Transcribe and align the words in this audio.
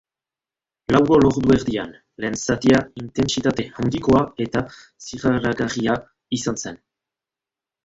Lau 0.93 1.01
gol 1.09 1.27
ordu 1.27 1.53
erdian, 1.55 1.91
lehen 2.23 2.37
zatia 2.45 2.79
intentsitate 3.03 3.67
handikoa 3.77 4.23
eta 4.47 4.65
zirraragarria 5.11 6.01
izan 6.41 6.61
zen. 6.67 6.83